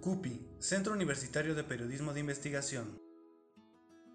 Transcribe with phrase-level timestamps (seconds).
[0.00, 3.09] CUPI, Centro Universitario de Periodismo de Investigación.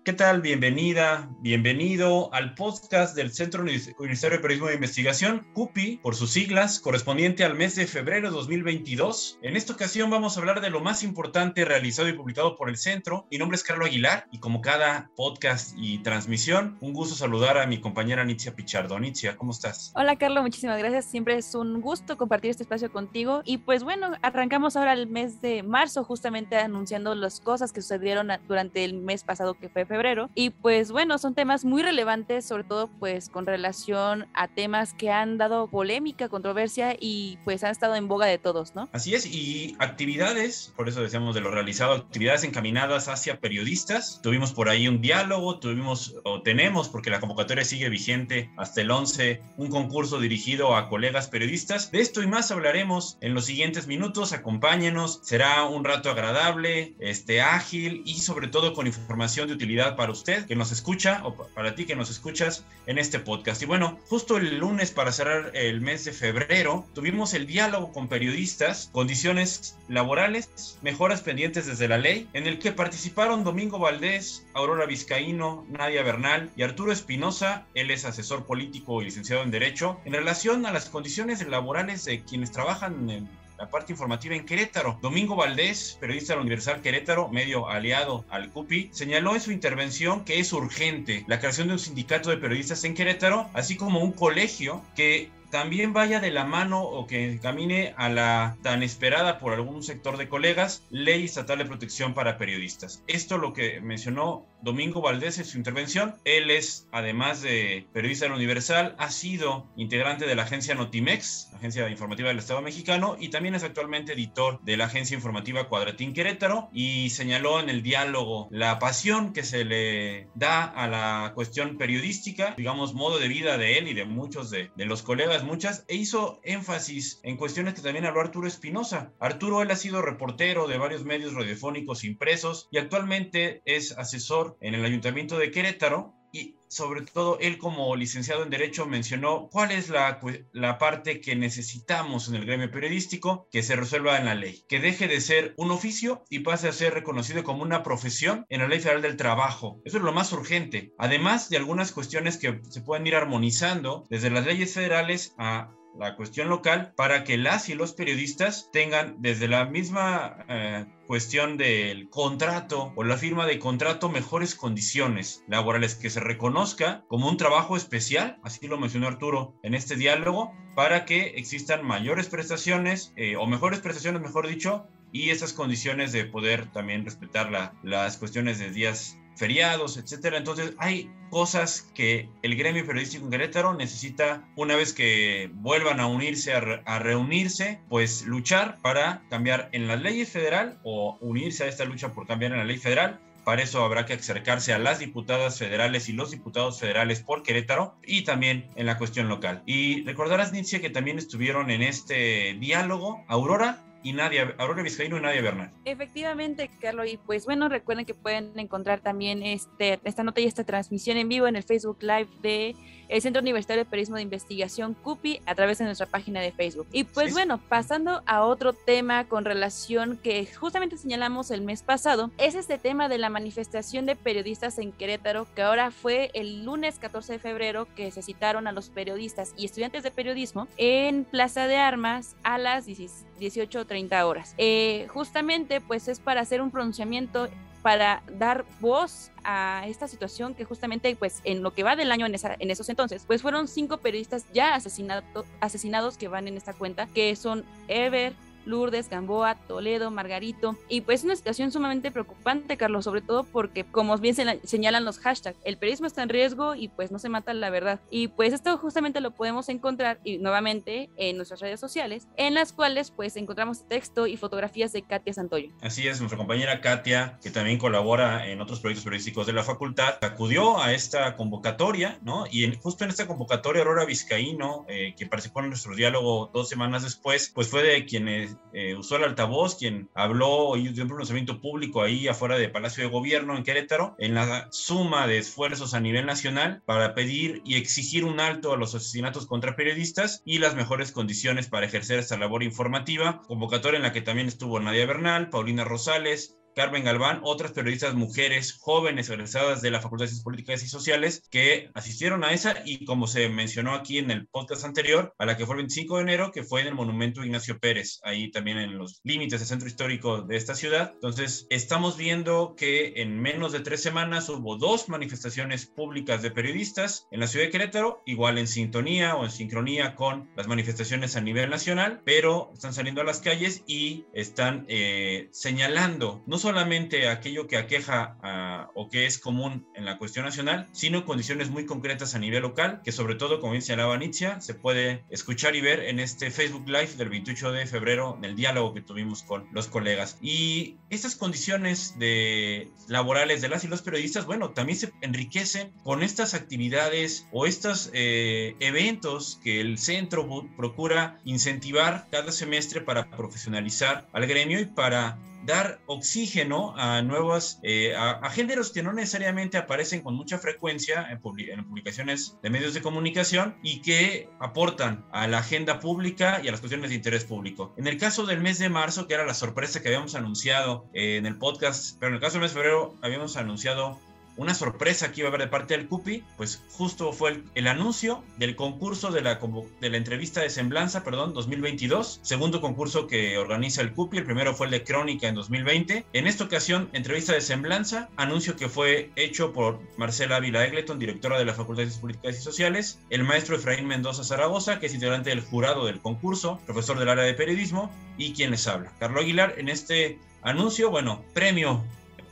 [0.05, 0.41] ¿Qué tal?
[0.41, 6.79] Bienvenida, bienvenido al podcast del Centro Universitario de Periodismo de Investigación, CUPI, por sus siglas,
[6.79, 9.39] correspondiente al mes de febrero de 2022.
[9.41, 12.77] En esta ocasión vamos a hablar de lo más importante realizado y publicado por el
[12.77, 13.25] centro.
[13.31, 17.65] Mi nombre es Carlos Aguilar y como cada podcast y transmisión, un gusto saludar a
[17.65, 18.99] mi compañera Nitzia Pichardo.
[18.99, 19.91] Nitzia, ¿cómo estás?
[19.95, 21.05] Hola Carlos, muchísimas gracias.
[21.05, 23.41] Siempre es un gusto compartir este espacio contigo.
[23.43, 28.27] Y pues bueno, arrancamos ahora el mes de marzo justamente anunciando las cosas que sucedieron
[28.47, 29.94] durante el mes pasado que fue febrero
[30.35, 35.11] Y pues bueno, son temas muy relevantes, sobre todo pues con relación a temas que
[35.11, 38.89] han dado polémica, controversia y pues han estado en boga de todos, ¿no?
[38.91, 44.19] Así es, y actividades, por eso decíamos de lo realizado, actividades encaminadas hacia periodistas.
[44.21, 48.91] Tuvimos por ahí un diálogo, tuvimos o tenemos, porque la convocatoria sigue vigente hasta el
[48.91, 51.91] 11, un concurso dirigido a colegas periodistas.
[51.91, 54.33] De esto y más hablaremos en los siguientes minutos.
[54.33, 60.11] Acompáñenos, será un rato agradable, este ágil y sobre todo con información de utilidad para
[60.11, 63.61] usted que nos escucha o para ti que nos escuchas en este podcast.
[63.61, 68.07] Y bueno, justo el lunes para cerrar el mes de febrero, tuvimos el diálogo con
[68.07, 74.85] periodistas, condiciones laborales, mejoras pendientes desde la ley, en el que participaron Domingo Valdés, Aurora
[74.85, 80.13] Vizcaíno, Nadia Bernal y Arturo Espinosa, él es asesor político y licenciado en Derecho, en
[80.13, 84.97] relación a las condiciones laborales de quienes trabajan en la parte informativa en Querétaro.
[85.01, 90.39] Domingo Valdés, periodista de Universal Querétaro, medio aliado al CUPI, señaló en su intervención que
[90.39, 94.81] es urgente la creación de un sindicato de periodistas en Querétaro, así como un colegio
[94.95, 99.83] que también vaya de la mano o que camine a la tan esperada por algún
[99.83, 103.01] sector de colegas ley estatal de protección para periodistas.
[103.07, 106.15] Esto lo que mencionó Domingo Valdés en su intervención.
[106.25, 111.51] Él es, además de periodista de la Universal, ha sido integrante de la agencia Notimex,
[111.53, 116.13] agencia informativa del Estado mexicano, y también es actualmente editor de la agencia informativa Cuadratín
[116.13, 121.77] Querétaro, y señaló en el diálogo la pasión que se le da a la cuestión
[121.77, 125.85] periodística, digamos, modo de vida de él y de muchos de, de los colegas muchas,
[125.87, 129.13] e hizo énfasis en cuestiones que también habló Arturo Espinosa.
[129.19, 134.75] Arturo, él ha sido reportero de varios medios radiofónicos impresos y actualmente es asesor en
[134.75, 139.89] el Ayuntamiento de Querétaro y sobre todo él como licenciado en Derecho mencionó cuál es
[139.89, 140.19] la,
[140.51, 144.81] la, parte que necesitamos en el gremio periodístico que se resuelva en la ley, que
[144.81, 148.67] deje de ser un oficio y pase a ser reconocido como una profesión en la
[148.67, 149.79] Ley Federal del Trabajo.
[149.85, 154.29] Eso es lo más urgente, además de algunas cuestiones que se pueden ir armonizando desde
[154.29, 159.47] las leyes federales a la cuestión local para que las y los periodistas tengan desde
[159.47, 166.09] la misma eh, cuestión del contrato o la firma de contrato mejores condiciones laborales que
[166.09, 171.33] se reconozca como un trabajo especial, así lo mencionó Arturo en este diálogo, para que
[171.37, 177.05] existan mayores prestaciones eh, o mejores prestaciones, mejor dicho, y esas condiciones de poder también
[177.05, 180.37] respetar las cuestiones de días feriados, etcétera.
[180.37, 186.07] Entonces, hay cosas que el gremio periodístico en Querétaro necesita, una vez que vuelvan a
[186.07, 191.85] unirse, a, reunirse, pues luchar para cambiar en la ley federal o unirse a esta
[191.85, 193.19] lucha por cambiar en la ley federal.
[193.43, 197.95] Para eso habrá que acercarse a las diputadas federales y los diputados federales por Querétaro
[198.03, 199.61] y también en la cuestión local.
[199.67, 205.21] Y recordarás, Nitzia, que también estuvieron en este diálogo Aurora y Nadia, Aurora Vizcaíno y
[205.21, 205.71] Nadia Bernal.
[205.83, 210.63] Efectivamente, Carlos, y pues bueno, recuerden que pueden encontrar también este, esta nota y esta
[210.63, 212.75] transmisión en vivo en el Facebook Live de
[213.09, 216.87] el Centro Universitario de Periodismo de Investigación CUPI a través de nuestra página de Facebook.
[216.91, 222.31] Y pues bueno, pasando a otro tema con relación que justamente señalamos el mes pasado,
[222.37, 226.99] es este tema de la manifestación de periodistas en Querétaro, que ahora fue el lunes
[226.99, 231.67] 14 de febrero que se citaron a los periodistas y estudiantes de periodismo en Plaza
[231.67, 234.55] de Armas a las 18.30 horas.
[234.57, 237.47] Eh, justamente pues es para hacer un pronunciamiento
[237.85, 242.25] para dar voz a esta situación que justamente pues en lo que va del año
[242.25, 245.21] en, en esos entonces pues fueron cinco periodistas ya asesinado,
[245.59, 248.33] asesinados que van en esta cuenta que son Ever,
[248.65, 250.77] Lourdes, Gamboa, Toledo, Margarito.
[250.89, 255.57] Y pues una situación sumamente preocupante, Carlos, sobre todo porque, como bien señalan los hashtags,
[255.63, 257.99] el periodismo está en riesgo y pues no se mata la verdad.
[258.09, 262.73] Y pues esto justamente lo podemos encontrar y nuevamente en nuestras redes sociales, en las
[262.73, 265.69] cuales pues encontramos texto y fotografías de Katia Santoyo.
[265.81, 270.17] Así es, nuestra compañera Katia, que también colabora en otros proyectos periodísticos de la facultad,
[270.21, 272.45] acudió a esta convocatoria, ¿no?
[272.49, 277.03] Y justo en esta convocatoria, Aurora Vizcaíno, eh, que participó en nuestro diálogo dos semanas
[277.03, 281.09] después, pues fue de quienes quien eh, usó el altavoz, quien habló y dio un
[281.09, 285.93] pronunciamiento público ahí afuera del Palacio de Gobierno en Querétaro, en la suma de esfuerzos
[285.93, 290.59] a nivel nacional para pedir y exigir un alto a los asesinatos contra periodistas y
[290.59, 295.05] las mejores condiciones para ejercer esta labor informativa, convocatoria en la que también estuvo Nadia
[295.05, 300.43] Bernal, Paulina Rosales, Carmen Galván, otras periodistas mujeres jóvenes egresadas de la Facultad de Ciencias
[300.43, 304.83] Políticas y Sociales que asistieron a esa y como se mencionó aquí en el podcast
[304.83, 307.79] anterior, a la que fue el 25 de enero, que fue en el Monumento Ignacio
[307.79, 311.11] Pérez, ahí también en los límites del centro histórico de esta ciudad.
[311.13, 317.27] Entonces, estamos viendo que en menos de tres semanas hubo dos manifestaciones públicas de periodistas
[317.31, 321.41] en la ciudad de Querétaro, igual en sintonía o en sincronía con las manifestaciones a
[321.41, 327.67] nivel nacional, pero están saliendo a las calles y están eh, señalando no solamente aquello
[327.67, 332.39] que aqueja o que es común en la cuestión nacional, sino condiciones muy concretas a
[332.39, 336.49] nivel local, que sobre todo, como señalaba Nietzsche, se puede escuchar y ver en este
[336.49, 340.39] Facebook Live del 28 de febrero, en el diálogo que tuvimos con los colegas.
[340.41, 346.23] Y estas condiciones de laborales de las y los periodistas, bueno, también se enriquecen con
[346.23, 354.27] estas actividades o estos eh, eventos que el centro procura incentivar cada semestre para profesionalizar
[354.33, 360.21] al gremio y para dar oxígeno a nuevos, eh, a, géneros que no necesariamente aparecen
[360.21, 365.99] con mucha frecuencia en, publicaciones de medios de comunicación y que aportan a la agenda
[365.99, 367.93] pública y a las cuestiones de interés público.
[367.97, 371.37] En el caso del mes de marzo, que era la sorpresa que habíamos anunciado eh,
[371.37, 374.19] en el podcast, pero en el caso del mes de febrero habíamos anunciado
[374.57, 378.43] una sorpresa que iba a haber de parte del CUPI, pues justo fue el, anuncio
[378.57, 379.59] del concurso de la,
[380.01, 384.73] de la entrevista de semblanza, perdón, 2022, segundo concurso que organiza el CUPI, el primero
[384.73, 386.25] fue el de Crónica en 2020.
[386.33, 391.57] En esta ocasión, entrevista de semblanza, anuncio que fue hecho por Marcela Ávila Egleton, directora
[391.57, 395.13] de la Facultad de Ciencias Políticas y Sociales, el maestro Efraín Mendoza Zaragoza, que es
[395.13, 399.11] integrante del jurado del concurso, profesor del área de periodismo, y quien les habla.
[399.19, 402.03] Carlos Aguilar, en este anuncio, bueno, premio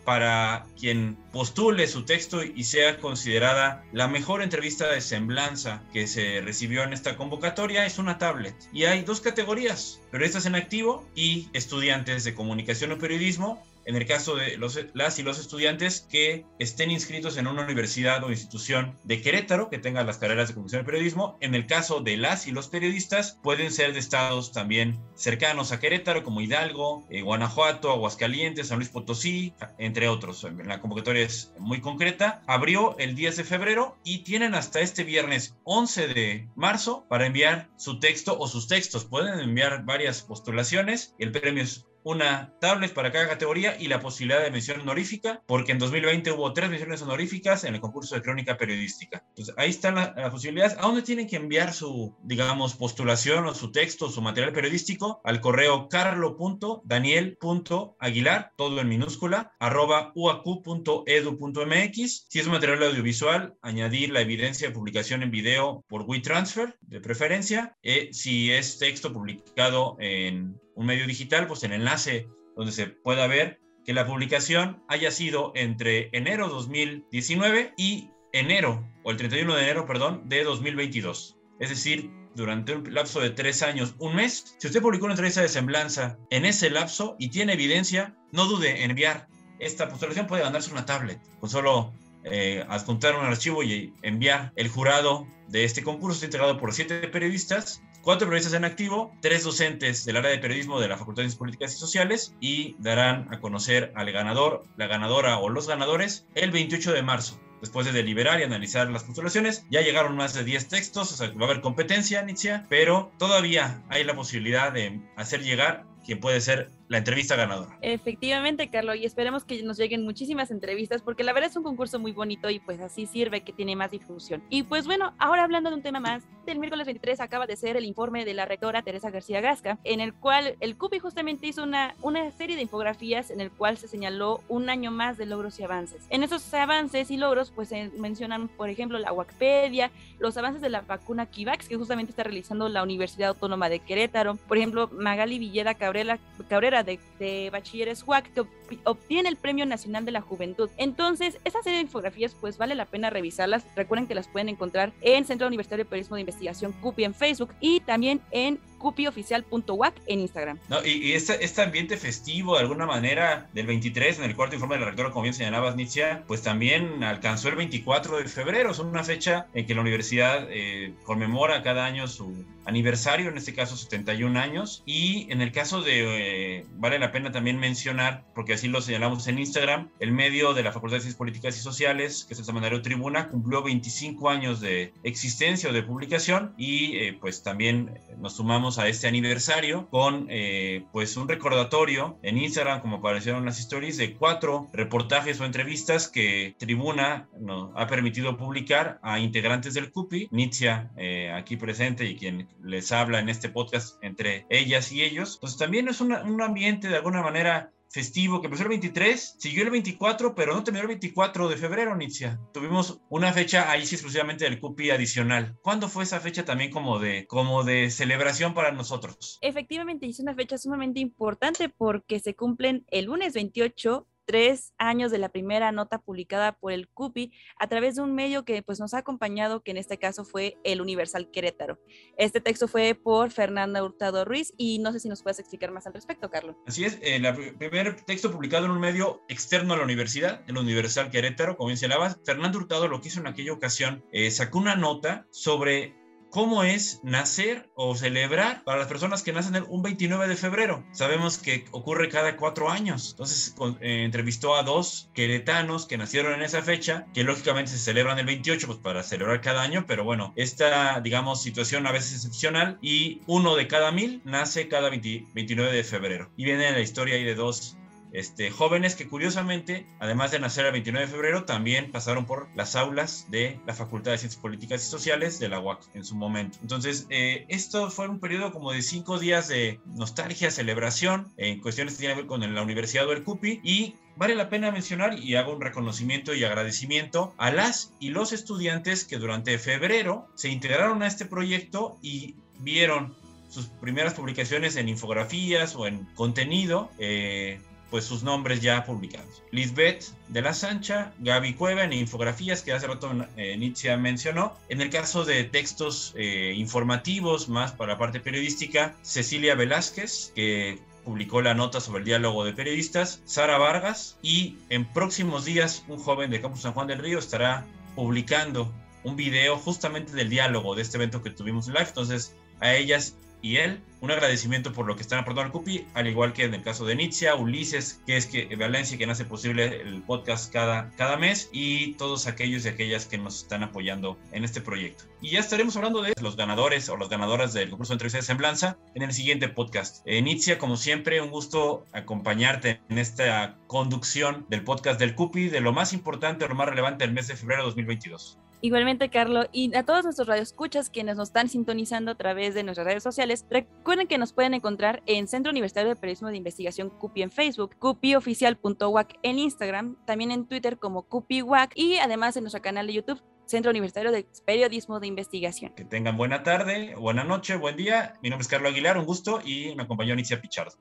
[0.05, 6.41] para quien postule su texto y sea considerada la mejor entrevista de semblanza que se
[6.41, 8.55] recibió en esta convocatoria es una tablet.
[8.71, 14.05] Y hay dos categorías, periodistas en activo y estudiantes de comunicación o periodismo en el
[14.05, 18.95] caso de los, las y los estudiantes que estén inscritos en una universidad o institución
[19.03, 21.37] de Querétaro que tenga las carreras de comunicación y periodismo.
[21.41, 25.79] En el caso de las y los periodistas, pueden ser de estados también cercanos a
[25.79, 30.45] Querétaro, como Hidalgo, eh, Guanajuato, Aguascalientes, San Luis Potosí, entre otros.
[30.65, 32.41] La convocatoria es muy concreta.
[32.47, 37.69] Abrió el 10 de febrero y tienen hasta este viernes 11 de marzo para enviar
[37.77, 39.05] su texto o sus textos.
[39.05, 41.15] Pueden enviar varias postulaciones.
[41.19, 45.71] El premio es una tablet para cada categoría y la posibilidad de mención honorífica, porque
[45.71, 49.23] en 2020 hubo tres menciones honoríficas en el concurso de crónica periodística.
[49.29, 50.77] Entonces, ahí están las, posibilidades.
[50.77, 55.21] ¿A dónde tienen que enviar su, digamos, postulación o su texto, su material periodístico?
[55.23, 62.25] Al correo carlo.daniel.aguilar, todo en minúscula, arroba uaq.edu.mx.
[62.29, 67.77] Si es material audiovisual, añadir la evidencia de publicación en video por WeTransfer, de preferencia.
[67.83, 73.27] Eh, si es texto publicado en un medio digital, pues el enlace donde se pueda
[73.27, 79.63] ver que la publicación haya sido entre enero 2019 y enero, o el 31 de
[79.63, 81.37] enero, perdón, de 2022.
[81.59, 85.41] Es decir, durante un lapso de tres años, un mes, si usted publicó una entrevista
[85.41, 89.27] de semblanza en ese lapso y tiene evidencia, no dude en enviar.
[89.59, 91.93] Esta postulación puede mandarse una tablet con solo
[92.23, 94.51] eh, adjuntar un archivo y enviar.
[94.55, 99.43] El jurado de este concurso está integrado por siete periodistas, cuatro periodistas en activo, tres
[99.43, 103.33] docentes del área de periodismo de la Facultad de Ciencias Políticas y Sociales y darán
[103.33, 107.39] a conocer al ganador, la ganadora o los ganadores el 28 de marzo.
[107.61, 111.31] Después de deliberar y analizar las postulaciones, ya llegaron más de 10 textos, o sea,
[111.31, 116.41] va a haber competencia, Nitzia, pero todavía hay la posibilidad de hacer llegar quien puede
[116.41, 117.77] ser la entrevista ganadora.
[117.81, 121.99] Efectivamente, Carlos, y esperemos que nos lleguen muchísimas entrevistas porque la verdad es un concurso
[121.99, 124.43] muy bonito y pues así sirve que tiene más difusión.
[124.49, 127.77] Y pues bueno, ahora hablando de un tema más, del miércoles 23 acaba de ser
[127.77, 131.63] el informe de la rectora Teresa García Gasca, en el cual el CUPI justamente hizo
[131.63, 135.59] una, una serie de infografías en el cual se señaló un año más de logros
[135.59, 136.05] y avances.
[136.09, 140.69] En esos avances y logros pues se mencionan, por ejemplo, la Wacpedia, los avances de
[140.69, 145.39] la vacuna Kivax que justamente está realizando la Universidad Autónoma de Querétaro, por ejemplo, Magali
[145.39, 148.43] Villeda Cabrera, Cabrera de, Bachilleres UAC, que
[148.85, 150.69] obtiene el Premio Nacional de la Juventud.
[150.77, 153.63] Entonces, esa serie de infografías, pues vale la pena revisarlas.
[153.75, 157.53] Recuerden que las pueden encontrar en Centro Universitario de Periodismo de Investigación CUPI en Facebook
[157.59, 160.59] y también en cupioficial.wac en Instagram.
[160.67, 164.75] No, y, este, este, ambiente festivo, de alguna manera, del 23, en el cuarto informe
[164.75, 168.71] de la rectora, como bien señalabas, Nitzia, pues también alcanzó el 24 de febrero.
[168.71, 173.53] Es una fecha en que la universidad eh, conmemora cada año su aniversario, en este
[173.53, 174.83] caso 71 años.
[174.85, 179.27] Y en el caso de, eh, vale la pena también mencionar, porque así lo señalamos
[179.27, 182.45] en Instagram, el medio de la Facultad de Ciencias Políticas y Sociales, que es el
[182.45, 188.35] Semanario Tribuna, cumplió 25 años de existencia o de publicación y eh, pues también nos
[188.35, 193.97] sumamos a este aniversario con eh, pues un recordatorio en Instagram, como aparecieron las stories,
[193.97, 200.29] de cuatro reportajes o entrevistas que Tribuna nos ha permitido publicar a integrantes del CUPI,
[200.31, 200.91] Nitzia
[201.35, 205.35] aquí presente y quien les habla en este podcast entre ellas y ellos.
[205.35, 209.69] Entonces también es un ambiente de alguna manera festivo que empezó el 23, siguió el
[209.69, 212.39] 24, pero no terminó el 24 de febrero, Nitzia.
[212.51, 215.55] Tuvimos una fecha ahí sí exclusivamente del CUPI adicional.
[215.61, 219.37] ¿Cuándo fue esa fecha también como de, como de celebración para nosotros?
[219.41, 225.17] Efectivamente, es una fecha sumamente importante porque se cumplen el lunes 28 tres años de
[225.17, 228.93] la primera nota publicada por el CUPI a través de un medio que pues, nos
[228.93, 231.79] ha acompañado, que en este caso fue el Universal Querétaro.
[232.17, 235.87] Este texto fue por Fernanda Hurtado Ruiz y no sé si nos puedes explicar más
[235.87, 236.55] al respecto, Carlos.
[236.65, 241.09] Así es, el primer texto publicado en un medio externo a la universidad, el Universal
[241.09, 245.27] Querétaro, como mencionabas, Fernanda Hurtado lo que hizo en aquella ocasión, eh, sacó una nota
[245.31, 246.02] sobre
[246.33, 250.83] cómo es nacer o celebrar para las personas que nacen un 29 de febrero.
[250.91, 253.11] Sabemos que ocurre cada cuatro años.
[253.11, 258.17] Entonces eh, entrevistó a dos queretanos que nacieron en esa fecha, que lógicamente se celebran
[258.17, 262.79] el 28 pues, para celebrar cada año, pero bueno, esta, digamos, situación a veces excepcional
[262.81, 266.31] y uno de cada mil nace cada 29 de febrero.
[266.35, 267.77] Y viene la historia ahí de dos
[268.13, 272.75] este, jóvenes que curiosamente, además de nacer el 29 de febrero, también pasaron por las
[272.75, 276.57] aulas de la Facultad de Ciencias Políticas y Sociales de la UAC en su momento.
[276.61, 281.95] Entonces, eh, esto fue un periodo como de cinco días de nostalgia, celebración en cuestiones
[281.95, 285.35] que tienen que ver con la Universidad del CUPI y Vale la pena mencionar y
[285.35, 291.01] hago un reconocimiento y agradecimiento a las y los estudiantes que durante febrero se integraron
[291.01, 293.15] a este proyecto y vieron
[293.49, 297.59] sus primeras publicaciones en infografías o en contenido eh,
[297.93, 299.43] pues sus nombres ya publicados.
[299.51, 304.57] Lisbeth de la Sancha, Gaby Cueva en infografías que hace rato eh, Nitzia mencionó.
[304.67, 310.79] En el caso de textos eh, informativos más para la parte periodística, Cecilia Velázquez, que
[311.05, 315.99] publicó la nota sobre el diálogo de periodistas, Sara Vargas y en próximos días un
[315.99, 317.63] joven de Campus San Juan del Río estará
[317.95, 318.73] publicando
[319.03, 321.89] un video justamente del diálogo de este evento que tuvimos en live.
[321.89, 323.79] Entonces, a ellas y él.
[324.01, 326.85] Un agradecimiento por lo que están aportando al CUPI, al igual que en el caso
[326.85, 331.49] de Nitzia, Ulises, que es que Valencia, quien hace posible el podcast cada, cada mes,
[331.53, 335.05] y todos aquellos y aquellas que nos están apoyando en este proyecto.
[335.21, 338.23] Y ya estaremos hablando de los ganadores o las ganadoras del concurso de entrevista de
[338.23, 340.01] semblanza en el siguiente podcast.
[340.05, 345.61] Eh, Nitzia, como siempre, un gusto acompañarte en esta conducción del podcast del CUPI, de
[345.61, 348.37] lo más importante, lo más relevante del mes de febrero de 2022.
[348.65, 352.87] Igualmente, Carlos, y a todos nuestros radioescuchas quienes nos están sintonizando a través de nuestras
[352.87, 357.23] redes sociales, recuerden que nos pueden encontrar en Centro Universitario de Periodismo de Investigación CUPI
[357.23, 362.87] en Facebook, cupioficial.wac en Instagram, también en Twitter como CUPIWAC y además en nuestro canal
[362.87, 365.73] de YouTube Centro Universitario de Periodismo de Investigación.
[365.75, 368.13] Que tengan buena tarde, buena noche, buen día.
[368.23, 370.77] Mi nombre es Carlos Aguilar, un gusto y me acompañó Anicia Pichardo.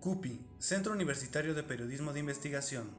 [0.00, 2.98] CUPI, Centro Universitario de Periodismo de Investigación.